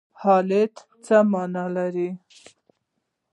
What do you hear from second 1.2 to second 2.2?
مانا لري؟